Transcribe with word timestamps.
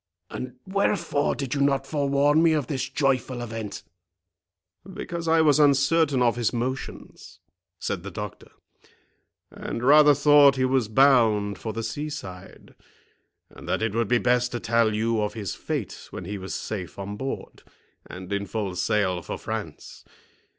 and 0.31 0.55
wherefore 0.65 1.35
did 1.35 1.53
you 1.53 1.61
not 1.61 1.85
forewarn 1.85 2.41
me 2.41 2.53
of 2.53 2.65
this 2.65 2.89
joyful 2.89 3.39
event?" 3.39 3.83
"Because 4.91 5.27
I 5.27 5.41
was 5.41 5.59
uncertain 5.59 6.23
of 6.23 6.37
his 6.37 6.51
motions," 6.51 7.39
said 7.77 8.01
the 8.01 8.09
doctor, 8.09 8.49
"and 9.51 9.83
rather 9.83 10.15
thought 10.15 10.55
he 10.55 10.65
was 10.65 10.87
bound 10.87 11.59
for 11.59 11.71
the 11.71 11.83
sea 11.83 12.09
side, 12.09 12.73
and 13.51 13.69
that 13.69 13.83
it 13.83 13.93
would 13.93 14.07
be 14.07 14.17
best 14.17 14.51
to 14.53 14.59
tell 14.59 14.95
you 14.95 15.21
of 15.21 15.35
his 15.35 15.53
fate 15.53 16.07
when 16.09 16.25
he 16.25 16.39
was 16.39 16.55
safe 16.55 16.97
on 16.97 17.15
board, 17.15 17.61
and 18.07 18.33
in 18.33 18.47
full 18.47 18.75
sail 18.75 19.21
for 19.21 19.37
France. 19.37 20.03